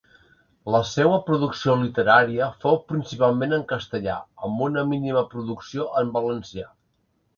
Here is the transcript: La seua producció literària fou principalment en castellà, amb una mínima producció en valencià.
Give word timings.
La 0.75 0.79
seua 0.91 1.19
producció 1.27 1.75
literària 1.81 2.47
fou 2.63 2.79
principalment 2.93 3.53
en 3.59 3.67
castellà, 3.75 4.17
amb 4.49 4.65
una 4.69 4.85
mínima 4.95 5.23
producció 5.35 5.87
en 6.03 6.11
valencià. 6.17 6.67